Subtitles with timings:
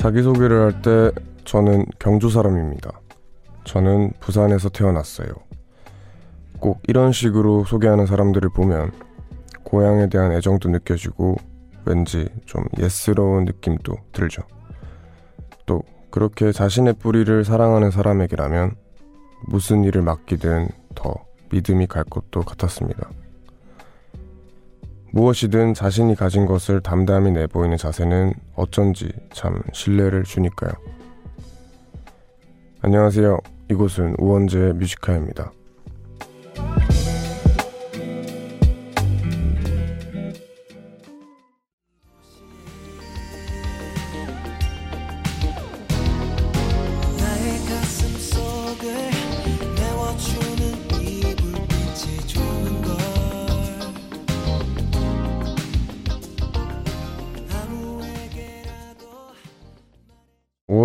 [0.00, 1.12] 자기소개를 할 때
[1.44, 2.90] 저는 경주 사람입니다.
[3.64, 5.28] 저는 부산에서 태어났어요.
[6.58, 8.92] 꼭 이런 식으로 소개하는 사람들을 보면
[9.62, 11.36] 고향에 대한 애정도 느껴지고
[11.84, 14.42] 왠지 좀 예스러운 느낌도 들죠.
[15.66, 18.76] 또 그렇게 자신의 뿌리를 사랑하는 사람에게라면
[19.48, 21.14] 무슨 일을 맡기든 더
[21.52, 23.10] 믿음이 갈 것도 같았습니다.
[25.12, 30.70] 무엇이든 자신이 가진 것을 담담히 내보이는 자세는 어쩐지 참 신뢰를 주니까요.
[32.82, 33.38] 안녕하세요.
[33.70, 35.52] 이곳은 우원재 뮤지카입니다.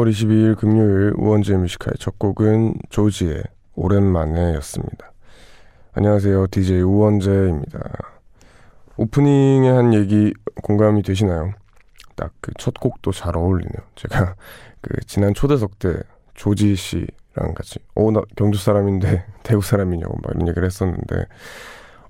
[0.06, 3.42] 5월 22일 금요일 우원재 뮤지카의 첫 곡은 조지의
[3.73, 5.11] 오랜만에였습니다.
[5.94, 6.48] 안녕하세요.
[6.52, 7.80] DJ 우원재입니다.
[8.98, 11.53] 오프닝에 한 얘기 공감이 되시나요?
[12.16, 13.83] 딱 그 첫 곡도 잘 어울리네요.
[13.95, 14.36] 제가
[14.81, 15.95] 그 지난 초대석 때
[16.36, 21.26] 조지 씨랑 같이 어 나 경주 사람인데 대구 사람이냐고 막 이런 얘기를 했었는데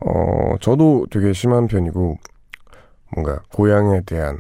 [0.02, 2.18] 어 저도 되게 심한 편이고
[3.16, 4.40] 뭔가 고향에 대한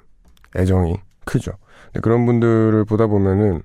[0.57, 1.53] 애정이 크죠.
[2.01, 3.61] 그런 분들을 보다 보면은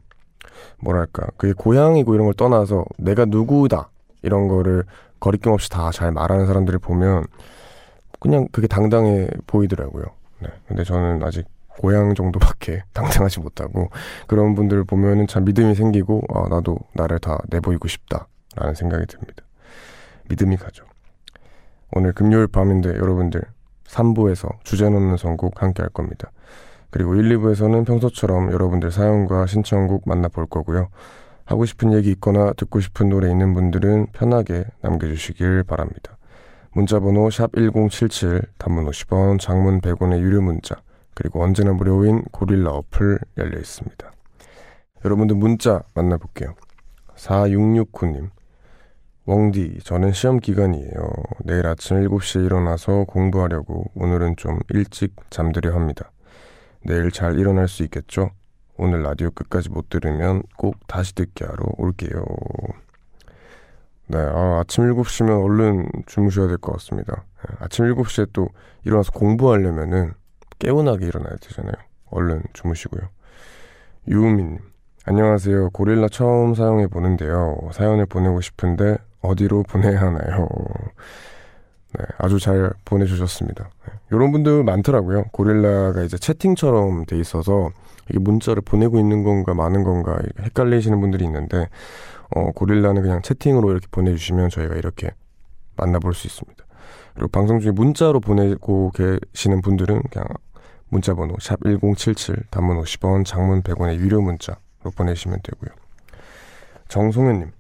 [0.83, 3.91] 뭐랄까 그게 고향이고 이런 걸 떠나서 내가 누구다
[4.23, 4.85] 이런 거를
[5.21, 7.25] 거리낌 없이 다 잘 말하는 사람들을 보면
[8.21, 10.05] 그냥 그게 당당해 보이더라고요.
[10.41, 10.49] 네.
[10.69, 11.47] 근데 저는 아직
[11.79, 13.91] 고향 정도밖에 당당하지 못하고
[14.27, 19.45] 그런 분들을 보면은 참 믿음이 생기고 아 나도 나를 다 내보이고 싶다라는 생각이 듭니다.
[20.29, 20.85] 믿음이 가죠.
[21.93, 23.43] 오늘 금요일 밤인데 여러분들
[23.87, 26.31] 3부에서 주제 넘는 선곡 함께 할 겁니다.
[26.91, 30.89] 그리고 1, 2부에서는 평소처럼 여러분들 사연과 신청곡 만나볼 거고요.
[31.45, 36.17] 하고 싶은 얘기 있거나 듣고 싶은 노래 있는 분들은 편하게 남겨주시길 바랍니다.
[36.73, 40.77] 문자번호 샵1077 단문 50원 장문 100원의 유료 문자
[41.15, 44.13] 그리고 언제나 무료인 고릴라 어플 열려 있습니다.
[45.05, 46.55] 여러분들 문자 만나볼게요.
[47.17, 48.31] 4669님
[49.27, 51.13] 웡디 저는 시험 기간이에요.
[51.45, 56.11] 내일 아침 7시에 일어나서 공부하려고 오늘은 좀 일찍 잠들려 합니다.
[56.85, 58.31] 내일 잘 일어날 수 있겠죠?
[58.77, 62.25] 오늘 라디오 끝까지 못 들으면 꼭 다시 듣게 하러 올게요.
[64.07, 67.25] 네, 아, 아침 7시면 얼른 주무셔야 될 것 같습니다.
[67.49, 68.49] 네, 아침 7시에 또
[68.85, 70.13] 일어나서 공부하려면은
[70.59, 71.75] 깨운하게 일어나야 되잖아요.
[72.11, 73.03] 얼른 주무시고요.
[74.09, 74.59] 유우민님,
[75.05, 75.71] 안녕하세요.
[75.71, 77.57] 고릴라 처음 사용해 보는데요.
[77.73, 80.49] 사연을 보내고 싶은데 어디로 보내야 하나요?
[81.99, 83.71] 네, 아주 잘 보내주셨습니다.
[83.87, 85.25] 네, 이런 분들 많더라고요.
[85.33, 87.71] 고릴라가 이제 채팅처럼 돼 있어서
[88.09, 91.69] 이게 문자를 보내고 있는 건가 마는 건가 헷갈리시는 분들이 있는데
[92.35, 95.11] 어, 고릴라는 그냥 채팅으로 이렇게 보내주시면 저희가 이렇게
[95.77, 96.65] 만나볼 수 있습니다.
[97.15, 100.27] 그리고 방송 중에 문자로 보내고 계시는 분들은 그냥
[100.89, 104.59] 문자 번호 샵 1077 단문 50원 장문 100원의 유료 문자로
[104.97, 105.71] 보내시면 되고요.
[106.89, 107.51] 정송현님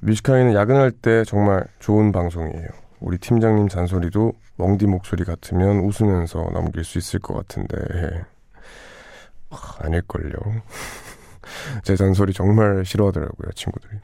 [0.00, 2.81] 뮤지카이는 야근할 때 정말 좋은 방송이에요.
[3.02, 8.24] 우리 팀장님 잔소리도 웡디 목소리 같으면 웃으면서 넘길 수 있을 것 같은데
[9.50, 10.32] 아, 아닐걸요.
[11.82, 13.94] 제 잔소리 정말 싫어하더라고요 친구들이.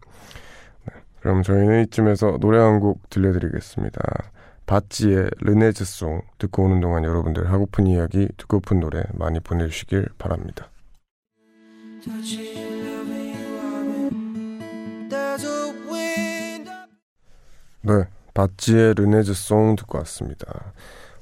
[0.87, 4.01] 네, 그럼 저희는 이쯤에서 노래 한 곡 들려드리겠습니다.
[4.67, 10.69] Bazzi의 Renee's Song 듣고 오는 동안 여러분들 하고픈 이야기, 듣고픈 노래 많이 보내주시길 바랍니다.
[17.83, 18.05] 네,
[18.35, 20.73] Bazzi의 Renee's Song 듣고 왔습니다.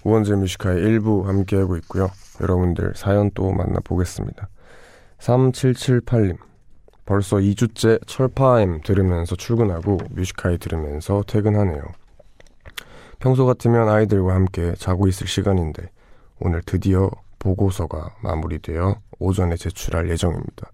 [0.04, 2.08] 우원재 Music High 일부 함께하고 있고요.
[2.40, 4.48] 여러분들 사연 또 만나보겠습니다.
[5.18, 6.38] 3778님
[7.04, 11.82] 벌써 2주째 철파엠 들으면서 출근하고 Music High 들으면서 퇴근하네요.
[13.18, 15.90] 평소 같으면 아이들과 함께 자고 있을 시간인데
[16.40, 20.70] 오늘 드디어 보고서가 마무리되어 오전에 제출할 예정입니다.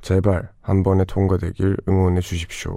[0.00, 2.74] 제발 한 번에 통과되길 응원해 주십시오.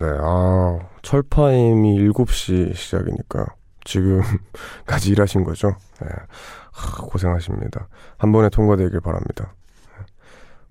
[0.00, 3.44] 네, 아, 철파임이 7시 시작이니까
[3.84, 5.76] 지금까지 일하신 거죠?
[6.00, 7.86] 네, 아, 고생하십니다.
[8.16, 9.52] 한 번에 통과되길 바랍니다.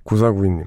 [0.05, 0.65] 9492님,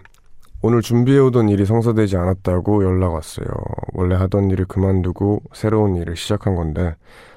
[0.61, 3.49] 오늘 준비해오던 일이 성사되지 않았다고 연락 왔어요.
[3.95, 6.95] 원래 하던 일을 그만두고 새로운 일을 시작한 건데,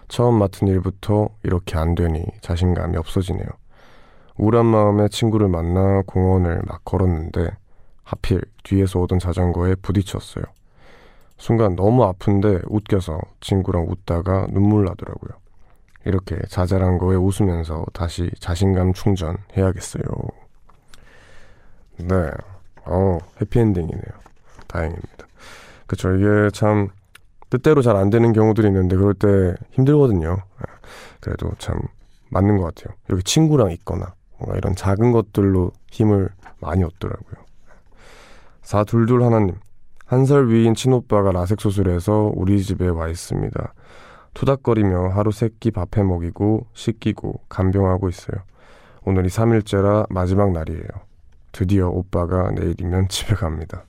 [0.07, 3.47] 처음 맡은 일부터 이렇게 안 되니 자신감이 없어지네요.
[4.37, 7.49] 우울한 마음에 친구를 만나 공원을 막 걸었는데,
[8.03, 10.43] 하필 뒤에서 오던 자전거에 부딪혔어요.
[11.37, 15.31] 순간 너무 아픈데 웃겨서 친구랑 웃다가 눈물 나더라고요.
[16.05, 20.03] 이렇게 자잘한 거에 웃으면서 다시 자신감 충전해야겠어요.
[21.97, 22.31] 네.
[22.85, 24.03] 어, 해피엔딩이네요.
[24.67, 25.27] 다행입니다.
[25.87, 26.13] 그쵸.
[26.15, 26.89] 이게 참,
[27.49, 30.29] 뜻대로 잘 안 되는 경우들이 있는데, 그럴 때 힘들거든요.
[30.37, 30.73] 예.
[31.19, 31.79] 그래도 참,
[32.29, 32.95] 맞는 것 같아요.
[33.07, 36.29] 이렇게 친구랑 있거나, 뭔가 이런 작은 것들로 힘을
[36.59, 37.45] 많이 얻더라고요.
[38.61, 39.55] 사둘둘 하나님.
[40.05, 43.73] 한 살 위인 친오빠가 라섹 수술해서 우리 집에 와 있습니다.
[44.33, 48.43] 투닥거리며 하루 세 끼 밥해 먹이고 씻기고 간병하고 있어요.
[49.03, 50.87] 오늘이 3일째라 마지막 날이에요.
[51.51, 53.85] 드디어 오빠가 내일이면 집에 갑니다.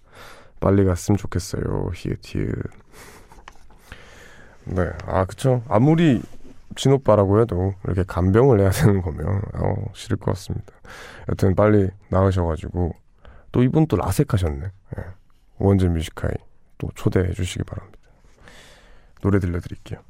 [0.60, 1.90] 빨리 갔으면 좋겠어요.
[1.94, 2.20] 히읗.
[4.66, 5.62] 네, 아 그쵸.
[5.68, 6.22] 아무리
[6.76, 10.72] 친오빠라고 해도 이렇게 간병을 해야 되는 거면 어, 싫을 것 같습니다.
[11.28, 12.92] 여튼 빨리 나으셔가지고
[13.52, 14.60] 또 이분 또 라섹하셨네.
[14.60, 15.04] 네.
[15.58, 16.32] 원전 뮤지카이
[16.78, 17.98] 또 초대해 주시기 바랍니다.
[19.22, 20.00] 노래 들려드릴게요.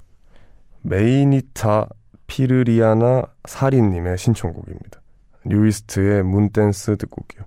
[0.83, 1.89] 메이니타
[2.27, 5.01] 피르리아나 사리님의 신청곡입니다.
[5.45, 7.45] 뉴이스트의 Moon Dance 듣고 올게요.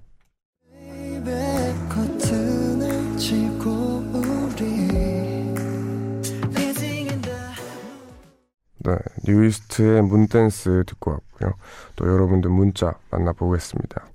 [8.82, 8.96] 네,
[9.28, 11.54] 뉴이스트의 Moon Dance 듣고 왔고요.
[11.96, 14.08] 또 여러분들 문자 만나보겠습니다.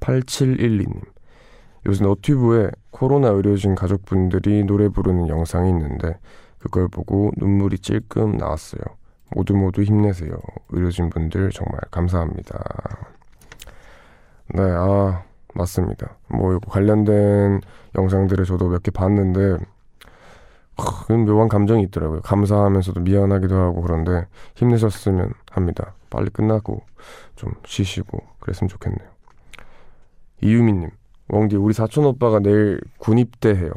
[0.00, 1.11] 8712님.
[1.86, 6.18] 요새 너튜브에 코로나 의료진 가족분들이 노래 부르는 영상이 있는데
[6.58, 8.82] 그걸 보고 눈물이 찔끔 나왔어요.
[9.34, 10.32] 모두 모두 힘내세요.
[10.68, 12.62] 의료진 분들 정말 감사합니다.
[14.54, 15.22] 네, 아,
[15.54, 16.16] 맞습니다.
[16.28, 17.60] 뭐, 관련된
[17.96, 19.58] 영상들을 저도 몇 개 봤는데,
[20.76, 22.20] 크, 묘한 감정이 있더라고요.
[22.22, 24.26] 감사하면서도 미안하기도 하고 그런데
[24.56, 25.94] 힘내셨으면 합니다.
[26.10, 26.82] 빨리 끝나고
[27.36, 29.08] 좀 쉬시고 그랬으면 좋겠네요.
[30.42, 30.90] 이유미님,
[31.28, 33.72] 웡디, 우리 사촌 오빠가 내일 군 입대해요.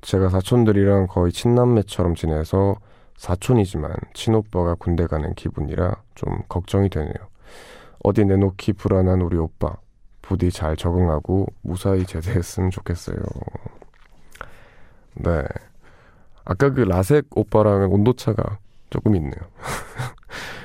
[0.00, 2.76] 제가 사촌들이랑 거의 친남매처럼 지내서
[3.16, 7.14] 사촌이지만 친오빠가 군대 가는 기분이라 좀 걱정이 되네요.
[8.04, 9.76] 어디 내놓기 불안한 우리 오빠.
[10.22, 13.16] 부디 잘 적응하고 무사히 제대했으면 좋겠어요.
[15.14, 15.42] 네.
[16.44, 18.58] 아까 그 라섹 오빠랑은 온도차가
[18.90, 19.40] 조금 있네요.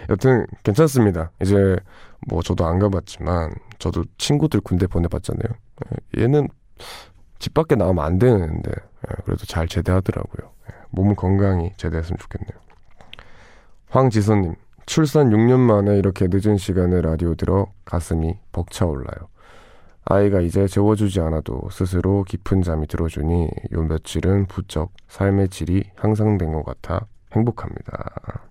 [0.09, 1.31] 여튼 괜찮습니다.
[1.41, 1.77] 이제
[2.27, 5.53] 뭐 저도 안 가봤지만 저도 친구들 군대 보내봤잖아요.
[6.17, 6.47] 얘는
[7.39, 10.51] 집 밖에 나오면 안 되는데 예, 그래도 잘 제대하더라고요.
[10.69, 12.63] 예, 몸 건강히 제대했으면 좋겠네요.
[13.89, 14.55] 황지선님
[14.85, 19.29] 출산 6년 만에 이렇게 늦은 시간에 라디오 들어 가슴이 벅차올라요.
[20.05, 26.65] 아이가 이제 재워주지 않아도 스스로 깊은 잠이 들어주니 요 며칠은 부쩍 삶의 질이 향상된 것
[26.65, 28.49] 같아 행복합니다.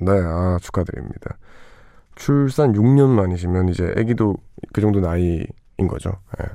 [0.00, 1.36] 네, 아, 축하드립니다.
[2.14, 4.36] 출산 6년 만이시면 이제 아기도
[4.72, 5.46] 그 정도 나이인
[5.88, 6.10] 거죠.
[6.40, 6.46] 예.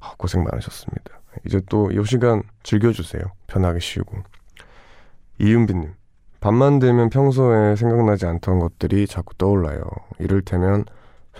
[0.00, 1.20] 아, 고생 많으셨습니다.
[1.46, 3.22] 이제 또 이 시간 즐겨주세요.
[3.46, 4.18] 편하게 쉬고.
[5.40, 5.94] 이은비님,
[6.40, 9.82] 밤만 되면 평소에 생각나지 않던 것들이 자꾸 떠올라요.
[10.18, 10.84] 이를테면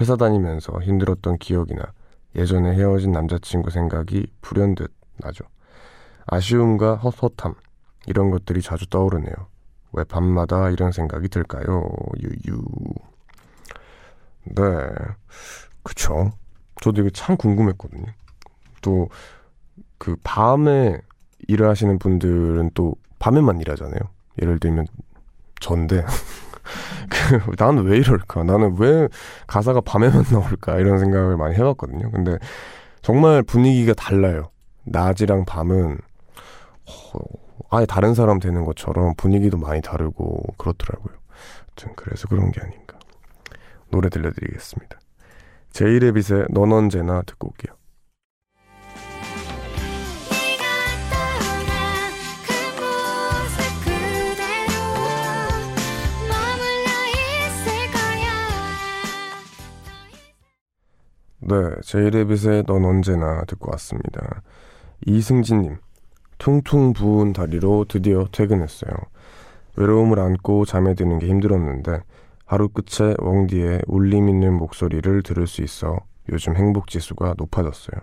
[0.01, 1.93] 회사 다니면서 힘들었던 기억이나
[2.35, 5.45] 예전에 헤어진 남자친구 생각이 불현듯 나죠.
[6.27, 7.55] 아쉬움과 헛헛함
[8.07, 9.35] 이런 것들이 자주 떠오르네요.
[9.93, 11.89] 왜 밤마다 이런 생각이 들까요?
[12.23, 12.63] 유유.
[14.45, 14.63] 네,
[15.83, 16.33] 그쵸.
[16.83, 18.07] 저도 이거 참 궁금했거든요.
[18.81, 19.09] 또
[20.03, 21.01] 그 밤에
[21.47, 24.01] 일하시는 분들은 또 밤에만 일하잖아요.
[24.43, 24.89] 예를 들면
[25.61, 26.05] 전데
[27.09, 28.43] 그, 나는 왜 이럴까?
[28.43, 29.09] 나는 왜
[29.47, 30.81] 가사가 밤에만 나올까?
[30.81, 32.11] 이런 생각을 많이 해봤거든요.
[32.11, 32.37] 근데
[33.01, 34.51] 정말 분위기가 달라요.
[34.83, 35.99] 낮이랑 밤은
[36.89, 37.19] 어,
[37.75, 41.15] 아예 다른 사람 되는 것처럼 분위기도 많이 다르고 그렇더라고요.
[41.69, 42.99] 아무튼 그래서 그런 게 아닌가.
[43.91, 44.99] 노래 들려드리겠습니다.
[45.73, 47.75] 제이레빗의 넌 언제나 듣고 올게요.
[61.41, 64.43] 네, 제이레빗의 넌 언제나 듣고 왔습니다.
[65.07, 65.79] 이승진님,
[66.43, 68.91] 퉁퉁 부은 다리로 드디어 퇴근했어요.
[69.77, 72.01] 외로움을 안고 잠에 드는 게 힘들었는데
[72.45, 76.01] 하루 끝에 웡디의 울림 있는 목소리를 들을 수 있어
[76.33, 78.01] 요즘 행복 지수가 높아졌어요.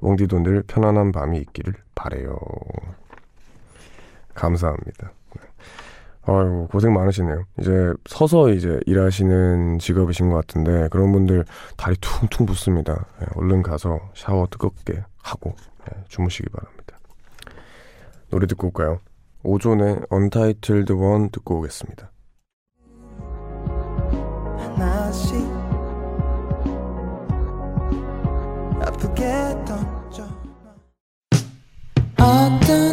[0.00, 2.36] 웡디도 늘 편안한 밤이 있기를 바래요.
[4.34, 5.12] 감사합니다.
[6.22, 7.44] 아이고 고생 많으시네요.
[7.60, 11.44] 이제 서서 이제 일하시는 직업이신 것 같은데 그런 분들
[11.76, 13.06] 다리 퉁퉁 붓습니다.
[13.20, 15.54] 네, 얼른 가서 샤워 뜨겁게 하고
[15.86, 16.77] 네, 주무시기 바랍니다.
[18.30, 19.00] 노래 듣고 올까요?
[19.42, 22.10] 오존의 Untitled One 듣고 오겠습니다.
[32.20, 32.87] 어떤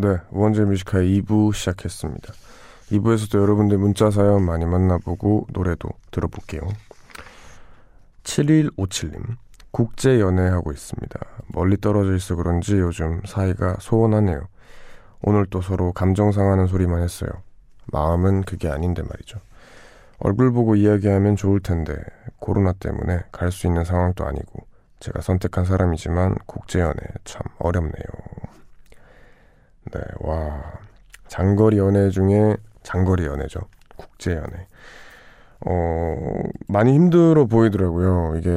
[0.00, 2.32] 네, 우원재 Music High 2부 시작했습니다.
[2.90, 6.62] 2부에서도 여러분들 문자 사연 많이 만나보고 노래도 들어볼게요.
[8.22, 9.36] 7157님,
[9.70, 11.20] 국제 연애하고 있습니다.
[11.48, 14.48] 멀리 떨어져 있어 그런지 요즘 사이가 소원하네요.
[15.20, 17.30] 오늘 또 서로 감정 상하는 소리만 했어요.
[17.92, 19.38] 마음은 그게 아닌데 말이죠.
[20.18, 21.94] 얼굴 보고 이야기하면 좋을 텐데
[22.38, 24.66] 코로나 때문에 갈 수 있는 상황도 아니고
[25.00, 28.04] 제가 선택한 사람이지만 국제 연애 참 어렵네요.
[29.92, 30.78] 네, 와.
[31.28, 33.60] 장거리 연애 중에 장거리 연애죠.
[33.96, 34.66] 국제 연애.
[35.66, 36.16] 어,
[36.68, 38.36] 많이 힘들어 보이더라고요.
[38.38, 38.48] 이게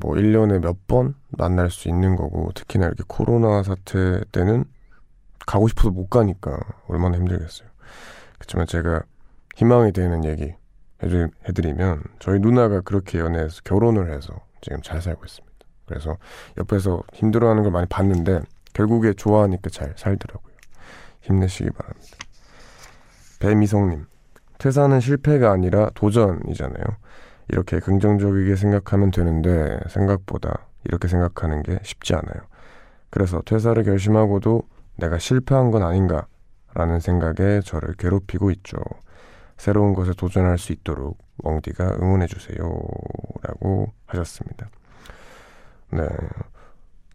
[0.00, 4.64] 뭐 1년에 몇 번 만날 수 있는 거고, 특히나 이렇게 코로나 사태 때는
[5.46, 7.68] 가고 싶어도 못 가니까 얼마나 힘들겠어요.
[8.38, 9.02] 그렇지만 제가
[9.56, 10.54] 희망이 되는 얘기
[11.02, 15.54] 해드, 해드리면, 저희 누나가 그렇게 연애해서 결혼을 해서 지금 잘 살고 있습니다.
[15.86, 16.16] 그래서
[16.58, 20.43] 옆에서 힘들어하는 걸 많이 봤는데, 결국에 좋아하니까 잘 살더라고요.
[21.24, 22.16] 힘내시기 바랍니다.
[23.40, 24.06] 배미성님,
[24.58, 26.84] 퇴사는 실패가 아니라 도전이잖아요.
[27.48, 32.46] 이렇게 긍정적이게 생각하면 되는데 생각보다 이렇게 생각하는 게 쉽지 않아요.
[33.10, 34.62] 그래서 퇴사를 결심하고도
[34.96, 36.26] 내가 실패한 건 아닌가
[36.74, 38.78] 라는 생각에 저를 괴롭히고 있죠.
[39.56, 42.58] 새로운 것에 도전할 수 있도록 멍디가 응원해주세요.
[43.42, 44.68] 라고 하셨습니다.
[45.92, 46.08] 네.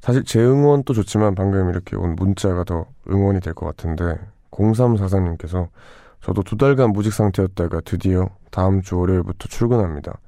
[0.01, 4.17] 사실 제 응원도 좋지만 방금 이렇게 온 문자가 더 응원이 될 것 같은데
[4.51, 5.67] 0344님께서
[6.21, 10.19] 저도 두 달간 무직 상태였다가 드디어 다음 주 월요일부터 출근합니다.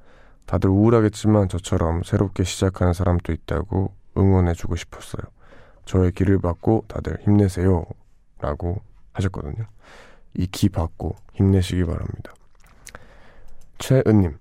[0.46, 5.22] 다들 우울하겠지만 저처럼 새롭게 시작하는 사람도 있다고 응원해주고 싶었어요.
[5.84, 7.84] 저의 길을 받고 다들 힘내세요.
[8.40, 8.80] 라고
[9.12, 9.66] 하셨거든요.
[10.34, 12.32] 이 기 받고 힘내시기 바랍니다.
[13.78, 14.38] 최은님,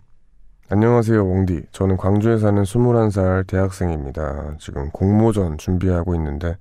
[0.74, 1.64] 안녕하세요, 웡디.
[1.74, 4.56] 저는 광주에 사는 21살 대학생입니다.
[4.58, 6.56] 지금 공모전 준비하고 있는데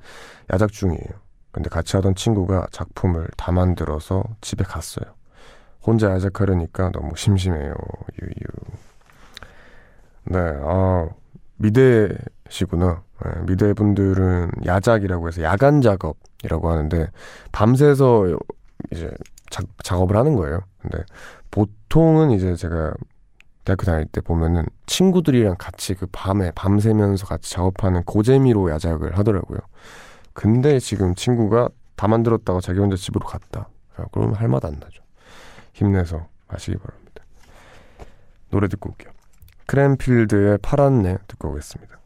[0.52, 1.06] 야작 중이에요.
[1.52, 5.14] 근데 같이 하던 친구가 작품을 다 만들어서 집에 갔어요.
[5.80, 7.72] 혼자 야작하려니까 너무 심심해요.
[8.20, 8.74] 유유.
[10.24, 11.08] 네, 아,
[11.58, 13.04] 미대시구나.
[13.24, 17.06] 네, 미대 분들은 야작이라고 해서 야간 작업이라고 하는데
[17.52, 18.36] 밤새서
[18.90, 19.08] 이제
[19.50, 20.62] 자, 작업을 하는 거예요.
[20.82, 20.98] 근데
[21.52, 22.92] 보통은 이제 제가
[23.70, 29.60] 대학교 다닐 때 보면은 친구들이랑 같이 그 밤에 밤새면서 같이 작업하는 고재미로 야작을 하더라고요.
[30.32, 33.68] 근데 지금 친구가 다 만들었다고 자기 혼자 집으로 갔다.
[34.12, 35.02] 그러면 할 맛 안 나죠.
[35.74, 37.22] 힘내서 하시기 바랍니다.
[38.50, 39.12] 노래 듣고 올게요.
[39.66, 41.99] 크랜필드의 파란 내 듣고 오겠습니다.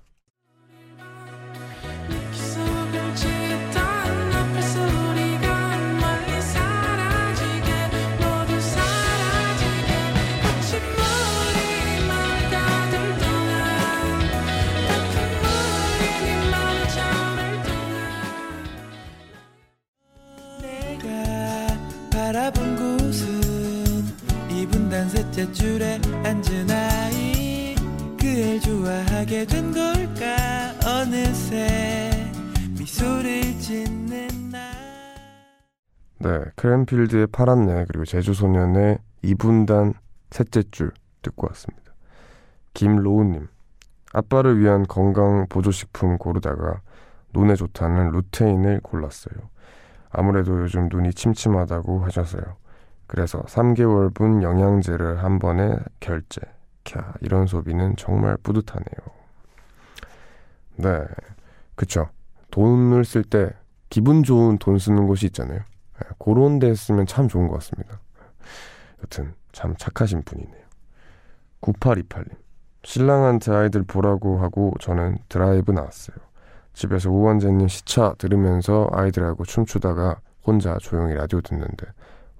[25.35, 27.75] 셋째 줄에 앉은 아이
[28.21, 32.11] 그애 좋아하게 된 걸까 어느새
[32.79, 34.59] 미소를 짓는 나
[36.19, 39.95] 네, 크랜필드의 파란 내 그리고 제주소년의 이분단
[40.31, 41.93] 셋째 줄 듣고 왔습니다.
[42.75, 43.49] 김로우님
[44.13, 46.81] 아빠를 위한 건강 보조식품 고르다가
[47.33, 49.35] 눈에 좋다는 루테인을 골랐어요.
[50.11, 52.64] 아무래도 요즘 눈이 침침하다고 하셔서요.
[53.15, 56.41] 그래서 3개월분 영양제를 한 번에 결제.
[56.83, 58.87] 캬, 이런 소비는 정말 뿌듯하네요.
[60.79, 61.05] 네.
[61.77, 62.09] 그쵸.
[62.51, 63.53] 돈을 쓸 때
[63.89, 65.61] 기분 좋은 돈 쓰는 곳이 있잖아요.
[65.61, 68.01] 네, 그런 데 쓰면 참 좋은 것 같습니다.
[69.05, 70.65] 여튼 참 착하신 분이네요.
[71.61, 72.31] 9828님.
[72.83, 76.17] 신랑한테 아이들 보라고 하고 저는 드라이브 나왔어요.
[76.73, 81.87] 집에서 우원재님 시차 들으면서 아이들하고 춤추다가 혼자 조용히 라디오 듣는데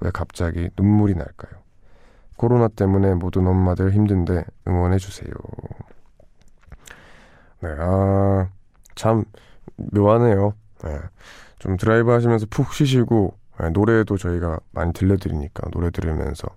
[0.05, 1.63] 왜 갑자기 눈물이 날까요?
[2.37, 5.31] 코로나 때문에 모든 엄마들 힘든데 응원해주세요.
[7.61, 8.49] 네, 아,
[8.95, 9.25] 참,
[9.77, 10.53] 묘하네요.
[10.85, 10.99] 네,
[11.59, 16.49] 좀 드라이브 하시면서 푹 쉬시고, 네, 노래도 저희가 많이 들려드리니까 노래 들으면서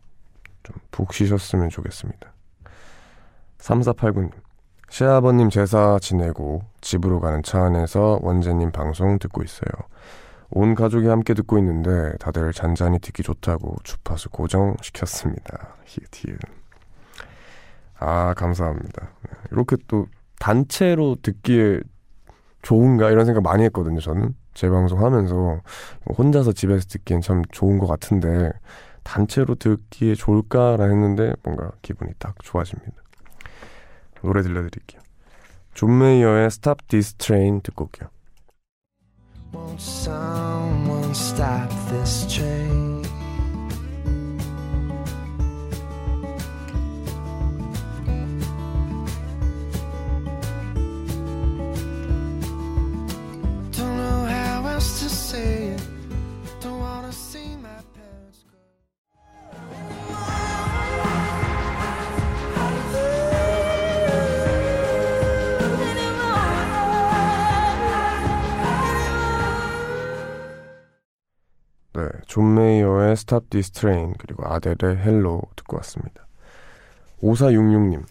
[0.64, 2.34] 좀 푹 쉬셨으면 좋겠습니다.
[3.60, 4.32] 3489님,
[4.90, 9.70] 시아버님 제사 지내고 집으로 가는 차 안에서 원재님 방송 듣고 있어요.
[10.50, 15.76] 온 가족이 함께 듣고 있는데 다들 잔잔히 듣기 좋다고 주파수 고정시켰습니다.
[15.86, 16.40] 히읗히읗.
[18.00, 19.10] 아, 감사합니다.
[19.24, 20.08] 네, 이렇게 또
[20.40, 21.82] 단체로 듣기에
[22.62, 24.36] 좋은가 이런 생각 많이 했거든요, 저는.
[24.54, 25.62] 제 방송 하면서
[26.18, 28.52] 혼자서 집에서 듣기엔 참 좋은 것 같은데
[29.04, 32.92] 단체로 듣기에 좋을까라 했는데 뭔가 기분이 딱 좋아집니다.
[34.22, 35.02] 노래 들려드릴게요.
[35.74, 38.10] 존 메이어의 Stop This Train 듣고 올게요.
[39.58, 42.97] Won't someone stop this train?
[72.38, 76.28] 존 메이어의 Stop This Train 그리고 아델의 Hello 듣고 왔습니다.
[77.24, 78.04] 5466님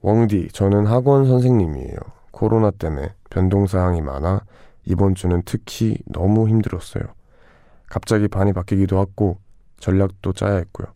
[0.00, 1.96] 웡디 저는 학원 선생님이에요.
[2.30, 4.44] 코로나 때문에 변동사항이 많아
[4.84, 7.02] 이번 주는 특히 너무 힘들었어요.
[7.88, 9.38] 갑자기 반이 바뀌기도 하고
[9.80, 10.86] 전략도 짜야 했고요.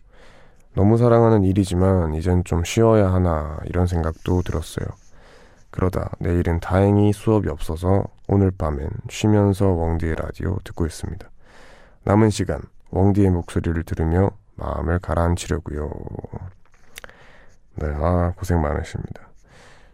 [0.75, 4.87] 너무 사랑하는 일이지만 이젠 좀 쉬어야 하나 이런 생각도 들었어요.
[5.73, 11.29] 그러다 내일은 다행히 수업이 없어서 오늘 밤엔 쉬면서 웡디의 라디오 듣고 있습니다.
[12.07, 12.61] 남은 시간
[12.93, 15.91] 웡디의 목소리를 들으며 마음을 가라앉히려고요.
[17.75, 19.29] 네, 아 고생 많으십니다.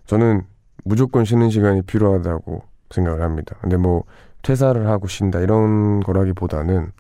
[0.04, 0.42] 저는
[0.85, 3.57] 무조건 쉬는 시간이 필요하다고 생각을 합니다.
[3.62, 4.04] 근데 뭐
[4.42, 6.92] 퇴사를 하고 쉰다 이런 거라기보다는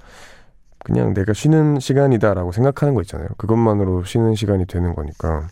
[0.82, 3.28] 그냥 내가 쉬는 시간이다라고 생각하는 거 있잖아요.
[3.36, 5.46] 그것만으로 쉬는 시간이 되는 거니까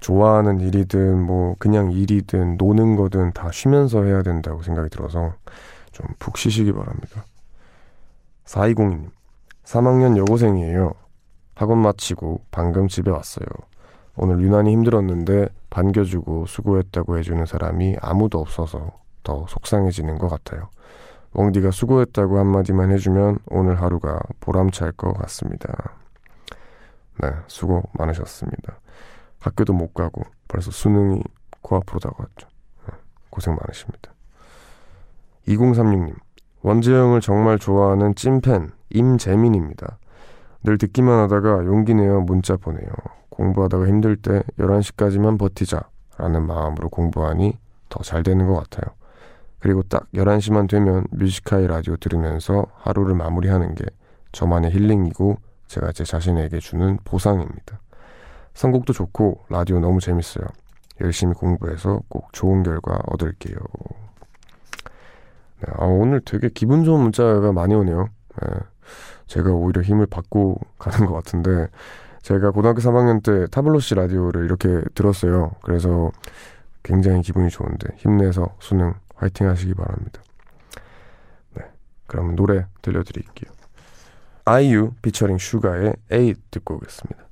[0.00, 5.34] 좋아하는 일이든 뭐 그냥 일이든 노는 거든 다 쉬면서 해야 된다고 생각이 들어서
[5.90, 7.24] 좀 푹 쉬시기 바랍니다.
[8.44, 9.10] 4202님,
[9.64, 10.92] 3학년 여고생이에요.
[11.54, 13.46] 학원 마치고 방금 집에 왔어요.
[14.16, 20.68] 오늘 유난히 힘들었는데 반겨주고 수고했다고 해주는 사람이 아무도 없어서 더 속상해지는 것 같아요.
[21.34, 25.94] 웡디가 수고했다고 한마디만 해주면 오늘 하루가 보람찰 것 같습니다.
[27.22, 28.78] 네, 수고 많으셨습니다.
[29.38, 31.22] 학교도 못 가고 벌써 수능이
[31.62, 32.48] 코앞으로 다가왔죠.
[32.86, 32.94] 네,
[33.30, 34.12] 고생 많으십니다.
[35.48, 36.14] 2036님,
[36.62, 39.98] 원재영을 정말 좋아하는 찐팬 임재민입니다.
[40.62, 42.88] 늘 듣기만 하다가 용기 내어 문자 보내요.
[43.30, 45.82] 공부하다가 힘들 때 11시까지만 버티자
[46.18, 48.94] 라는 마음으로 공부하니 더 잘 되는 것 같아요.
[49.58, 53.84] 그리고 딱 11시만 되면 뮤지카이 라디오 들으면서 하루를 마무리하는 게
[54.32, 57.80] 저만의 힐링이고 제가 제 자신에게 주는 보상입니다.
[58.54, 60.44] 선곡도 좋고 라디오 너무 재밌어요.
[61.00, 63.56] 열심히 공부해서 꼭 좋은 결과 얻을게요.
[65.62, 68.08] 네, 아, 오늘 되게 기분 좋은 문자가 많이 오네요.
[68.40, 68.48] 네,
[69.28, 71.68] 제가 오히려 힘을 받고 가는 것 같은데
[72.22, 75.52] 제가 고등학교 3학년 때 타블로시 라디오를 이렇게 들었어요.
[75.62, 76.10] 그래서
[76.82, 80.20] 굉장히 기분이 좋은데 힘내서 수능 화이팅 하시기 바랍니다.
[81.54, 81.64] 네,
[82.08, 83.52] 그럼 노래 들려드릴게요.
[84.44, 87.31] 아이유 피처링 슈가의 에잇 듣고 오겠습니다.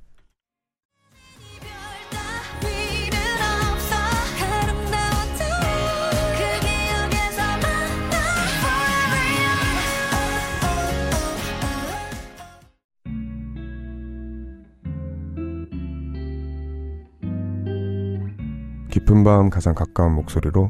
[19.11, 20.69] 깊은 밤 가장 가까운 목소리로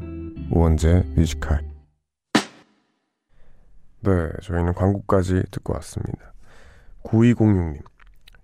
[0.50, 1.64] 우원재 뮤지컬
[4.00, 4.10] 네,
[4.42, 6.32] 저희는 광고까지 듣고 왔습니다.
[7.04, 7.78] 9206님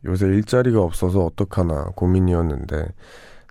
[0.05, 2.95] 요새 일자리가 없어서 어떡하나 고민이었는데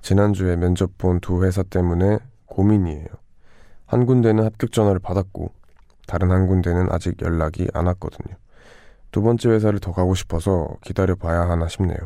[0.01, 3.07] 지난주에 면접 본 두 회사 때문에 고민이에요.
[3.85, 5.51] 한 군데는 합격 전화를 받았고
[6.07, 8.37] 다른 한 군데는 아직 연락이 안 왔거든요.
[9.11, 11.97] 두 번째 회사를 더 가고 싶어서 기다려 봐야 하나 싶네요.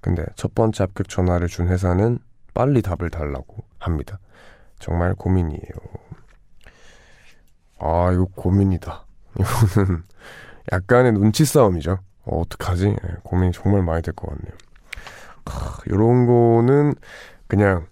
[0.00, 2.20] 근데 첫 번째 합격 전화를 준 회사는
[2.56, 4.18] 빨리 답을 달라고 합니다.
[4.78, 5.60] 정말 고민이에요.
[7.78, 9.04] 아, 이거 고민이다.
[9.38, 10.02] 이거는
[10.72, 11.98] 약간의 눈치 싸움이죠.
[12.24, 12.86] 어, 어떡하지?
[12.88, 14.56] 네, 고민이 정말 많이 될 것 같네요.
[15.44, 16.94] 크, 이런 거는
[17.46, 17.86] 그냥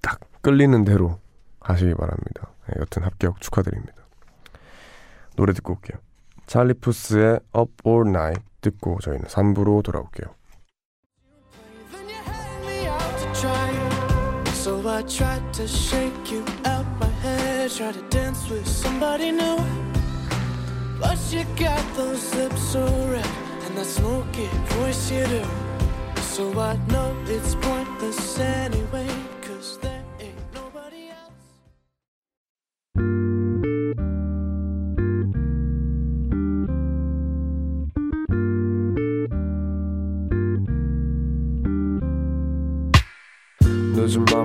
[0.00, 1.20] 딱 끌리는 대로
[1.60, 2.48] 하시기 바랍니다.
[2.68, 3.92] 네, 여튼 합격 축하드립니다.
[5.36, 5.98] 노래 듣고 올게요.
[6.46, 10.34] 찰리 푸스의 Up All Night 듣고 저희는 3부로 돌아올게요.
[15.66, 19.58] Shake you out my head, try to dance with somebody new.
[21.00, 23.26] But you got those lips so red,
[23.64, 25.44] and that smoky voice you do.
[26.22, 27.54] So I know it's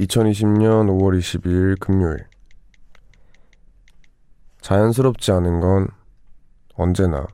[0.00, 2.24] 2020년 5월 22일 금요일
[4.62, 5.88] 자연스럽지 않은 건
[6.74, 7.26] 언제나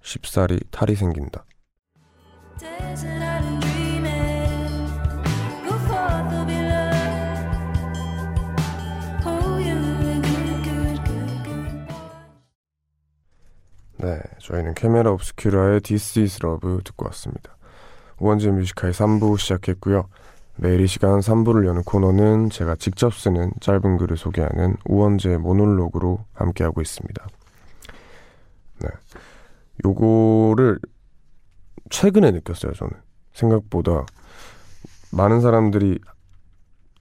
[0.00, 1.44] 쉽사리 탈이 생긴다.
[13.98, 17.56] 네, 저희는 캐메라 옵스큐라의 This is 듣고 왔습니다.
[18.18, 20.08] 우원재 Music High 3부 시작했고요.
[20.62, 26.80] 매일 이 시간 3부를 여는 코너는 제가 직접 쓰는 짧은 글을 소개하는 우원재 모놀로그로 함께하고
[26.80, 27.26] 있습니다.
[28.82, 28.88] 네.
[29.84, 30.78] 요거를
[31.90, 32.92] 최근에 느꼈어요, 저는.
[33.32, 34.06] 생각보다
[35.10, 35.98] 많은 사람들이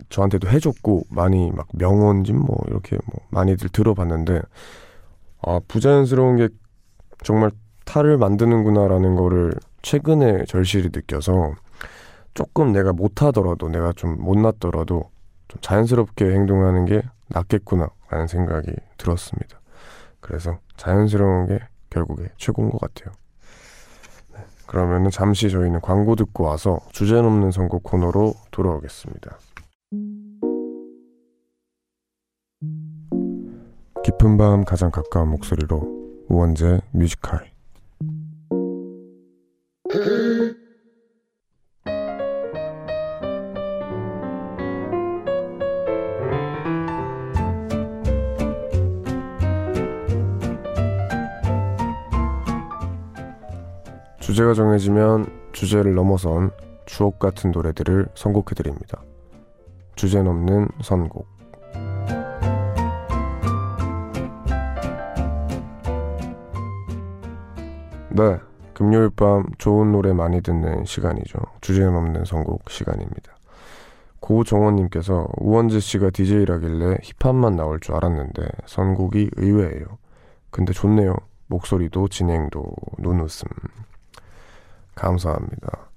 [0.10, 4.41] 저한테도 해줬고, 많이 막 명언집 뭐, 이렇게 뭐, 많이들 들어봤는데,
[5.43, 6.50] 아, 부자연스러운 게
[7.24, 7.52] 정말
[7.86, 11.54] 탈을 만드는구나라는 거를 최근에 절실히 느껴서
[12.34, 15.10] 조금 내가 못하더라도 내가 좀 못났더라도
[15.48, 19.60] 좀 자연스럽게 행동하는 게 낫겠구나라는 생각이 들었습니다.
[20.20, 23.13] 그래서 자연스러운 게 결국에 최고인 것 같아요.
[24.34, 29.38] 네, 그러면은 잠시 저희는 광고 듣고 와서 주제 넘는 선곡 코너로 돌아오겠습니다.
[34.04, 37.52] 깊은 밤 가장 가까운 목소리로 우원재 뮤지컬
[54.32, 56.52] 주제가 정해지면 주제를 넘어선
[56.86, 59.04] 추억 같은 노래들을 선곡해 드립니다.
[59.98, 61.28] 주제 넘는 선곡
[68.12, 68.39] 네.
[68.74, 71.38] 금요일 밤 좋은 노래 많이 듣는 시간이죠.
[71.60, 73.34] 주제는 없는 선곡 시간입니다.
[74.22, 79.98] 고정원님께서 우원재 씨가 DJ라길래 힙합만 나올 줄 알았는데 선곡이 의외예요.
[80.52, 81.17] 근데 좋네요.
[81.48, 83.50] 목소리도 진행도 눈웃음.
[84.95, 85.89] 감사합니다.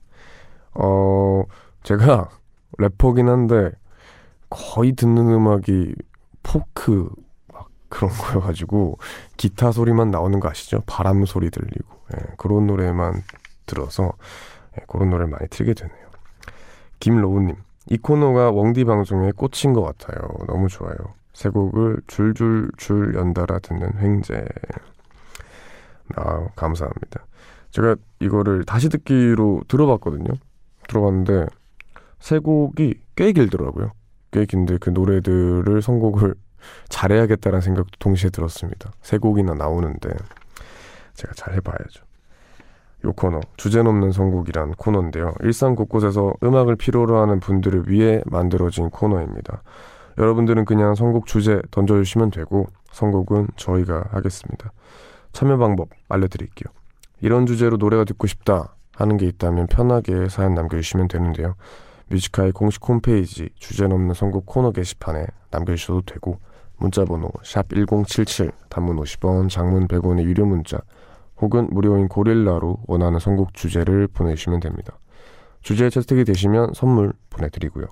[0.75, 1.45] 어,
[1.83, 2.29] 제가
[2.79, 3.71] 래퍼긴 한데
[4.51, 5.95] 거의 듣는 음악이
[6.43, 7.09] 포크
[7.89, 8.99] 그런 거여가지고
[9.37, 10.83] 기타 소리만 나오는 거 아시죠?
[10.87, 13.23] 바람 소리 들리고 예, 그런 노래만
[13.67, 14.13] 들어서
[14.79, 16.05] 예, 그런 노래를 많이 틀게 되네요.
[17.01, 17.57] 김로우님
[17.91, 20.29] 이 코너가 웡디 방송에 꽂힌 것 같아요.
[20.47, 20.97] 너무 좋아요.
[21.33, 24.45] 세 곡을 줄줄줄 연달아 듣는 횡재.
[26.17, 27.25] 아 감사합니다.
[27.75, 30.29] 제가 이거를 다시 듣기로 들어봤거든요.
[30.89, 31.47] 들어봤는데
[32.21, 33.91] 세 곡이 꽤 길더라고요.
[34.31, 36.35] 꽤 긴데 그 노래들을 선곡을
[36.89, 38.93] 잘해야겠다는 생각도 동시에 들었습니다.
[39.03, 40.09] 세 곡이나 나오는데
[41.15, 42.05] 제가 잘 해봐야죠.
[43.07, 45.35] 요 코너 주제 넘는 선곡이란 코너인데요.
[45.43, 49.63] 일상 곳곳에서 음악을 필요로 하는 분들을 위해 만들어진 코너입니다.
[50.17, 54.73] 여러분들은 그냥 선곡 주제 던져주시면 되고 선곡은 저희가 하겠습니다.
[55.33, 56.73] 참여 방법 알려드릴게요.
[57.25, 61.55] 이런 주제로 노래가 듣고 싶다 하는 게 있다면 편하게 사연 남겨주시면 되는데요.
[62.09, 66.39] Music High 공식 홈페이지 주제 넘는 선곡 코너 게시판에 남겨주셔도 되고
[66.77, 70.79] 문자번호 샵 1077 단문 50원 장문 100원의 유료 문자
[71.41, 74.99] 혹은 무료인 고릴라로 원하는 선곡 주제를 보내주시면 됩니다.
[75.63, 77.87] 주제에 채택이 되시면 선물 보내드리고요.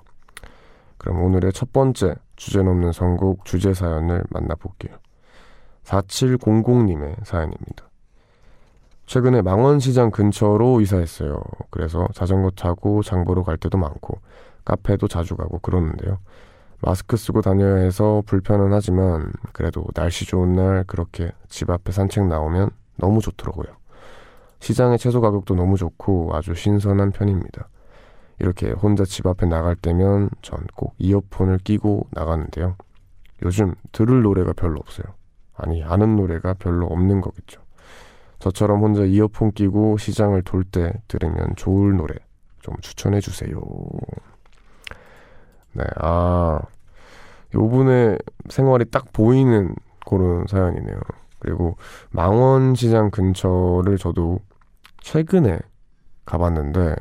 [0.99, 4.95] 그럼 오늘의 첫 번째 주제 넘는 선곡 주제 사연을 만나볼게요.
[5.85, 7.89] 4700님의 사연입니다.
[9.05, 11.41] 최근에 망원시장 근처로 이사했어요.
[11.69, 14.19] 그래서 자전거 타고 장보러 갈 때도 많고
[14.65, 16.19] 카페도 자주 가고 그러는데요.
[16.81, 22.69] 마스크 쓰고 다녀야 해서 불편은 하지만 그래도 날씨 좋은 날 그렇게 집 앞에 산책 나오면
[22.97, 23.67] 너무 좋더라고요.
[24.59, 27.67] 시장의 채소 가격도 너무 좋고 아주 신선한 편입니다.
[28.39, 32.75] 이렇게 혼자 집 앞에 나갈 때면 전 꼭 이어폰을 끼고 나가는데요.
[33.43, 35.05] 요즘 들을 노래가 별로 없어요.
[35.55, 37.61] 아니, 아는 노래가 별로 없는 거겠죠.
[38.43, 42.13] 저처럼 혼자 이어폰 끼고 시장을 돌 때 들으면 좋을 노래
[42.61, 43.61] 좀 추천해 주세요.
[45.71, 46.59] 네, 아,
[47.55, 49.73] 요분의 생활이 딱 보이는
[50.05, 50.99] 그런 사연이네요.
[51.39, 51.77] 그리고
[52.11, 54.39] 망원시장 근처를 저도
[55.01, 55.59] 최근에
[56.25, 56.95] 가봤는데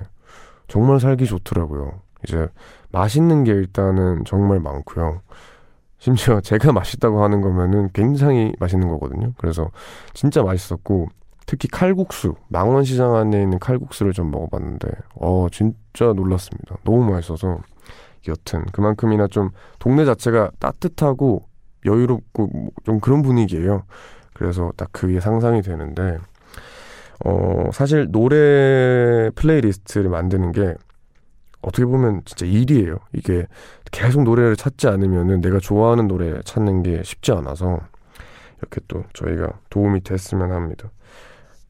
[0.68, 2.00] 정말 살기 좋더라고요.
[2.24, 2.48] 이제
[2.92, 5.22] 맛있는 게 일단은 정말 많고요.
[5.98, 9.32] 심지어 제가 맛있다고 하는 거면은 굉장히 맛있는 거거든요.
[9.38, 9.70] 그래서
[10.14, 11.08] 진짜 맛있었고
[11.46, 16.76] 특히 칼국수 망원시장 안에 있는 칼국수를 좀 먹어봤는데 어 진짜 놀랐습니다.
[16.84, 17.58] 너무 맛있어서
[18.28, 21.44] 여튼 그만큼이나 좀 동네 자체가 따뜻하고
[21.84, 23.84] 여유롭고 뭐좀 그런 분위기예요.
[24.34, 26.18] 그래서 딱 그게 상상이 되는데
[27.24, 30.74] 어, 사실 노래 playlist를 만드는 게
[31.60, 32.98] 어떻게 보면 진짜 일이에요.
[33.12, 33.46] 이게
[33.92, 37.80] 계속 노래를 찾지 않으면은 내가 좋아하는 노래 찾는 게 쉽지 않아서
[38.58, 40.90] 이렇게 또 저희가 도움이 됐으면 합니다.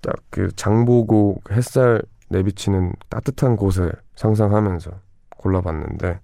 [0.02, 4.90] 딱 그 장보고 햇살 내비치는 따뜻한 곳을 상상하면서
[5.36, 6.20] 골라봤는데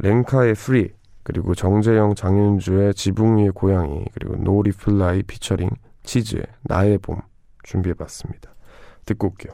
[0.00, 5.68] 렌카의 Free 그리고 정재형 장윤주의 지붕 위의 고양이 그리고 노리플라이 피처링
[6.04, 7.20] 치즈의 나의 봄
[7.64, 8.54] 준비해봤습니다.
[9.04, 9.52] 듣고 올게요.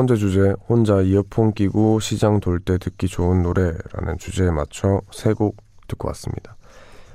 [0.00, 5.58] 번째 주제 혼자 이어폰 끼고 시장 돌 때 듣기 좋은 노래라는 주제에 맞춰 세 곡
[5.88, 6.56] 듣고 왔습니다.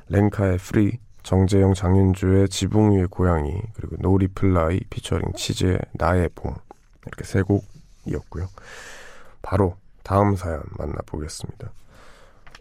[0.09, 6.53] 렌카의 Free, 정재형 장윤주의 지붕 위의 고양이, 그리고 노리플라이 피처링 치즈의 나의 봄
[7.07, 8.47] 이렇게 세 곡이었고요.
[9.41, 11.71] 바로 다음 사연 만나보겠습니다.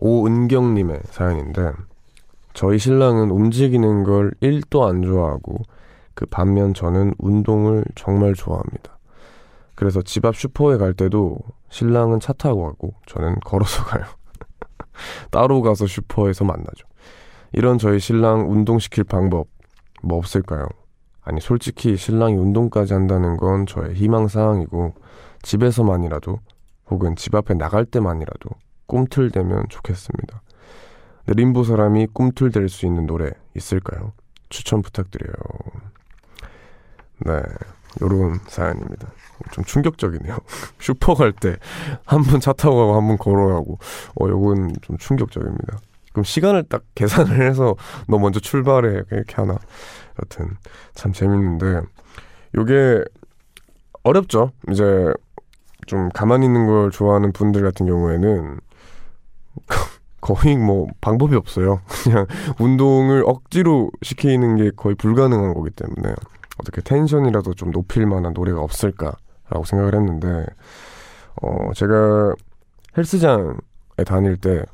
[0.01, 1.73] 오은경님의 사연인데
[2.55, 5.59] 저희 신랑은 움직이는 걸 1도 안 좋아하고
[6.15, 8.94] 그 반면 저는 운동을 정말 좋아합니다.
[9.75, 11.39] 그래서 집 앞 슈퍼에 갈 때도
[11.71, 14.05] 신랑은 차 타고 가고 저는 걸어서 가요.
[15.31, 16.87] 따로 가서 슈퍼에서 만나죠.
[17.53, 19.49] 이런 저희 신랑 운동시킬 방법
[20.03, 20.67] 뭐 없을까요?
[21.23, 24.95] 아니 솔직히 신랑이 운동까지 한다는 건 저의 희망사항이고
[25.43, 26.39] 집에서만이라도
[26.91, 28.51] 혹은 집 앞에 나갈 때만이라도
[28.87, 30.43] 꿈틀대면 좋겠습니다.
[31.27, 34.13] 느림보 사람이 꿈틀댈 수 있는 노래 있을까요?
[34.51, 35.33] 추천 부탁드려요.
[37.25, 37.41] 네,
[38.03, 39.09] 요런 사연입니다.
[39.53, 40.37] 좀 충격적이네요.
[40.81, 41.57] 슈퍼 갈 때
[42.07, 43.79] 한 번 차 타고 가고 한 번 걸어가고
[44.21, 45.79] 어 요건 좀 충격적입니다.
[46.13, 47.75] 그럼 시간을 딱 계산을 해서
[48.09, 49.57] 너 먼저 출발해 이렇게 하나.
[50.23, 50.57] 여튼
[50.95, 51.81] 참 재밌는데
[52.57, 53.05] 요게
[54.05, 54.53] 어렵죠.
[54.71, 55.13] 이제
[55.87, 58.61] 좀 가만히 있는 걸 좋아하는 분들 같은 경우에는
[60.21, 61.81] 거의 뭐 방법이 없어요.
[62.05, 62.27] 그냥
[62.59, 66.15] 운동을 억지로 시키는 게 거의 불가능한 거기 때문에
[66.59, 70.47] 어떻게 텐션이라도 좀 높일 만한 노래가 없을까라고 생각을 했는데
[71.43, 72.35] 어 제가
[72.97, 74.65] 헬스장에 다닐 때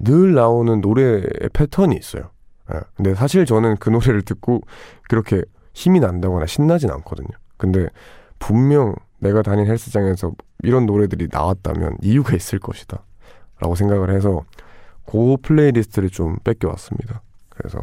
[0.00, 2.30] 늘 나오는 노래의 패턴이 있어요.
[2.72, 2.80] 예.
[2.96, 4.62] 근데 사실 저는 그 노래를 듣고
[5.08, 5.42] 그렇게
[5.74, 7.28] 힘이 난다거나 신나진 않거든요.
[7.56, 7.86] 근데
[8.38, 13.04] 분명 내가 다닌 헬스장에서 이런 노래들이 나왔다면 이유가 있을 것이다.
[13.60, 14.42] 라고 생각을 해서
[15.04, 17.20] 그 playlist를 좀 뺏겨왔습니다.
[17.50, 17.78] 그래서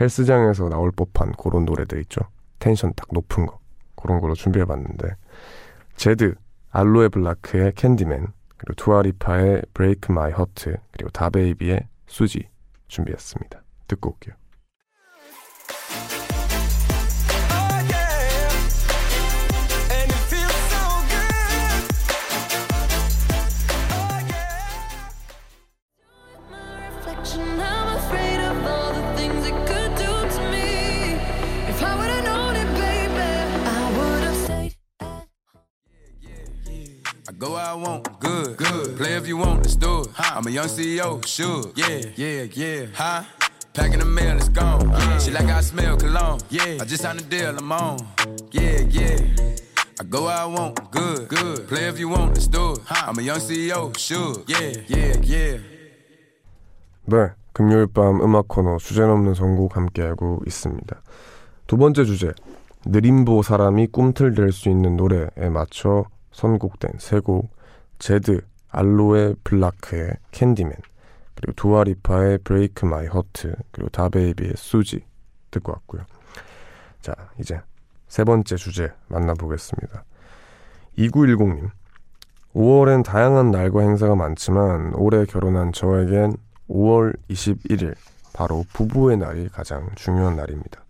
[0.00, 2.22] 헬스장에서 나올 법한 그런 노래들 있죠.
[2.62, 3.58] 텐션 딱 높은 거
[3.96, 5.16] 그런 걸로 준비해봤는데
[5.96, 6.36] 제드,
[6.70, 12.48] 알로에 블라크의 Candyman 그리고 두아리파의 Break My Heart 그리고 다베이비의 Suge
[12.86, 13.60] 준비했습니다.
[13.88, 14.34] 듣고 올게요.
[37.42, 38.96] Go where I want, good, good.
[38.96, 40.10] Play if you want, let's do it.
[40.16, 41.72] I'm a young CEO, sure.
[41.74, 42.86] Yeah, yeah, yeah.
[42.94, 43.24] Huh?
[43.74, 44.88] Packing the mail, it's gone.
[44.88, 45.18] Yeah.
[45.18, 46.38] She like I smell cologne.
[46.50, 46.78] Yeah.
[46.80, 47.98] I just signed a deal, I'm on.
[48.52, 49.18] Yeah, yeah.
[49.98, 51.66] I go where I want, good, good.
[51.66, 52.78] Play if you want, let's do it.
[52.88, 54.36] I'm a young CEO, sure.
[54.46, 55.58] Yeah, yeah, yeah.
[57.06, 61.02] 네, 금요일 밤 음악 코너 주제 넘는 선곡 함께하고 있습니다.
[61.66, 62.34] 두 번째 주제,
[62.86, 67.50] 느림보 사람이 꿈틀댈 수 있는 노래에 맞춰 선곡된 세 곡
[67.98, 70.72] 제드, 알로에 블라크의 Candyman
[71.34, 75.04] 그리고 두아리파의 Break My Heart 그리고 다베이비의 Suge
[75.50, 76.02] 듣고 왔고요.
[77.00, 77.60] 자 이제
[78.08, 80.04] 세 번째 주제 만나보겠습니다.
[80.98, 81.70] 2910님
[82.54, 86.36] 5월엔 다양한 날과 행사가 많지만 올해 결혼한 저에겐
[86.68, 87.94] 5월 21일
[88.34, 90.81] 바로 부부의 날이 가장 중요한 날입니다.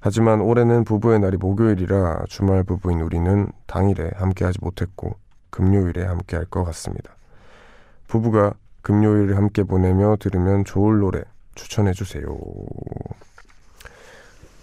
[0.00, 5.16] 하지만 올해는 부부의 날이 목요일이라 주말 부부인 우리는 당일에 함께하지 못했고
[5.50, 7.16] 금요일에 함께할 것 같습니다.
[8.06, 11.22] 부부가 금요일을 함께 보내며 들으면 좋을 노래
[11.54, 12.24] 추천해 주세요.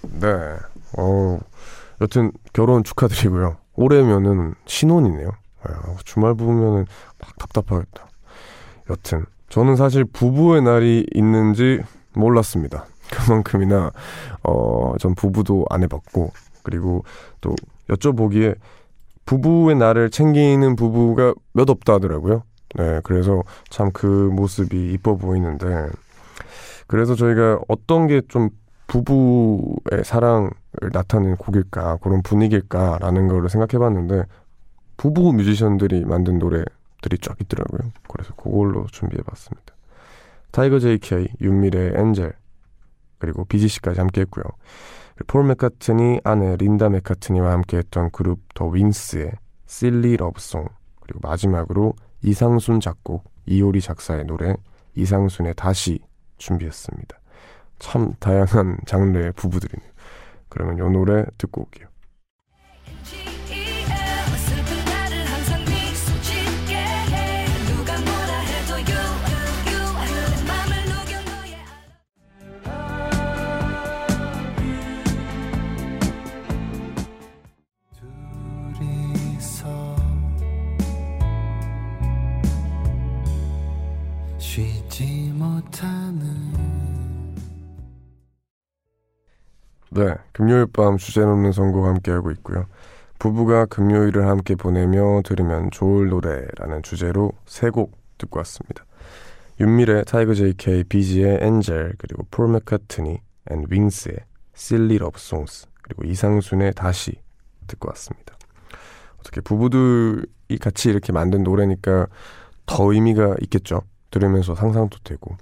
[0.03, 0.27] 네,
[0.97, 1.39] 어,
[2.01, 3.57] 여튼 결혼 축하드리고요.
[3.75, 5.29] 올해면은 신혼이네요.
[5.63, 6.85] 아, 주말 부부면은
[7.19, 8.07] 막 답답하겠다.
[8.89, 11.81] 여튼 저는 사실 부부의 날이 있는지
[12.13, 12.85] 몰랐습니다.
[13.11, 13.91] 그만큼이나
[14.43, 16.31] 어, 전 부부도 안 해봤고
[16.63, 17.03] 그리고
[17.41, 17.55] 또
[17.89, 18.55] 여쭤보기에
[19.25, 22.43] 부부의 나를 챙기는 부부가 몇 없다 하더라고요.
[22.75, 25.87] 네, 그래서 참 그 모습이 이뻐 보이는데
[26.87, 28.49] 그래서 저희가 어떤 게 좀
[28.87, 30.51] 부부의 사랑을
[30.91, 34.23] 나타내는 곡일까 그런 분위기일까라는 걸 생각해 봤는데
[34.97, 37.91] 부부 뮤지션들이 만든 노래들이 쫙 있더라고요.
[38.07, 39.73] 그래서 그걸로 준비해 봤습니다.
[40.51, 42.33] 타이거 JK, 윤미래, Angel
[43.25, 44.43] 그리고 비지씨까지 함께 했고요.
[45.27, 49.31] 폴 맥카트니 아내 린다 맥카트니와 함께 했던 그룹 더 윙스의
[49.65, 50.67] Silly Love Song
[51.01, 54.55] 그리고 마지막으로 이상순 작곡, 이효리 작사의 노래
[54.93, 55.99] 이상순의 다시
[56.37, 57.19] 준비했습니다.
[57.79, 59.89] 참 다양한 장르의 부부들이네요.
[60.49, 61.87] 그러면 이 노래 듣고 올게요.
[90.35, 92.65] 금요일 밤 주제 넘는 선곡 함께하고 있고요.
[93.19, 98.83] 부부가 금요일을 함께 보내며 들으면 좋을 노래라는 주제로 세 곡 듣고 왔습니다.
[99.61, 103.17] 윤미래, 타이거 JK, 비지의 Angel, 그리고 폴 맥카트니
[103.51, 104.17] 앤 윙스의
[104.53, 107.13] Silly Love Songs, 그리고 이상순의 다시
[107.67, 108.35] 듣고 왔습니다.
[109.19, 112.07] 어떻게 부부들이 같이 이렇게 만든 노래니까
[112.65, 113.83] 더 의미가 있겠죠.
[114.11, 115.37] 들으면서 상상도 되고.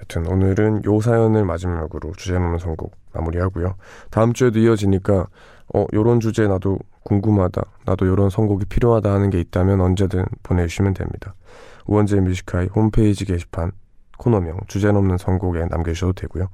[0.00, 3.74] 여튼 오늘은 요 사연을 마지막으로 주제 넘는 선곡 마무리하고요.
[4.10, 5.26] 다음 주에도 이어지니까
[5.74, 7.62] 어 요런 주제 나도 궁금하다.
[7.84, 11.34] 나도 요런 선곡이 필요하다 하는 게 있다면 언제든 보내주시면 됩니다.
[11.86, 13.72] 우원재 뮤지카이 홈페이지 게시판
[14.18, 16.48] 코너명 주제 넘는 선곡에 남겨주셔도 되고요.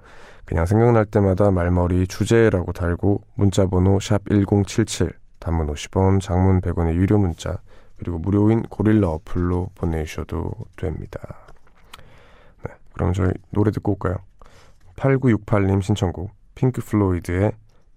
[0.45, 7.59] 그냥 생각날 때마다 말머리 주제라고 달고 문자번호 샵 1077 단문 50원 장문 100원의 유료 문자
[7.99, 11.21] 그리고 무료인 고릴라 어플로 보내주셔도 됩니다.
[12.65, 14.17] 네, 그럼 저희 노래 듣고 올까요?
[14.97, 17.53] 8968님 신청곡 핑크 플로이드의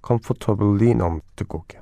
[0.06, 1.82] Comfortably Numb 듣고 올게요.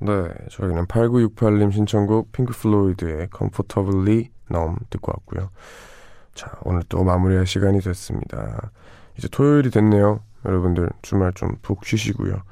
[0.00, 5.50] 네, 저희는 8968님 신청곡 핑크 플로이드의 Comfortably Numb 듣고 왔고요.
[6.34, 8.70] 자, 오늘 또 마무리할 시간이 됐습니다.
[9.16, 10.20] 이제 토요일이 됐네요.
[10.44, 12.42] 여러분들 주말 좀 푹 쉬시고요.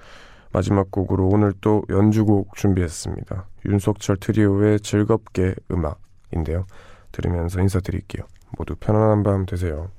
[0.56, 3.46] 마지막 곡으로 오늘 또 연주곡 준비했습니다.
[3.66, 6.64] 윤석철 트리오의 즐겁게 음악인데요.
[7.12, 8.24] 들으면서 인사드릴게요.
[8.56, 9.90] 모두 편안한 밤 되세요.